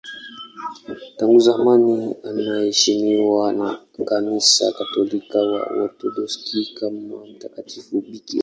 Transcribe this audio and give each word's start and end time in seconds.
Tangu 1.17 1.39
zamani 1.39 2.15
anaheshimiwa 2.23 3.53
na 3.53 3.79
Kanisa 4.07 4.71
Katoliki 4.71 5.33
na 5.37 5.41
Waorthodoksi 5.45 6.65
kama 6.77 7.25
mtakatifu 7.25 8.01
bikira. 8.01 8.39